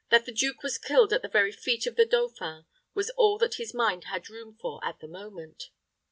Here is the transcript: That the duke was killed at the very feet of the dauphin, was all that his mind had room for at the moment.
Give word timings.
That 0.09 0.25
the 0.25 0.31
duke 0.31 0.63
was 0.63 0.79
killed 0.79 1.13
at 1.13 1.21
the 1.21 1.27
very 1.27 1.51
feet 1.51 1.85
of 1.85 1.95
the 1.95 2.07
dauphin, 2.07 2.65
was 2.95 3.11
all 3.11 3.37
that 3.37 3.59
his 3.61 3.71
mind 3.71 4.05
had 4.05 4.31
room 4.31 4.55
for 4.59 4.83
at 4.83 4.99
the 4.99 5.07
moment. 5.07 5.69